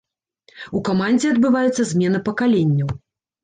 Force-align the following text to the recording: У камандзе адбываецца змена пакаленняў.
У 0.79 0.81
камандзе 0.89 1.31
адбываецца 1.35 1.87
змена 1.93 2.25
пакаленняў. 2.33 2.89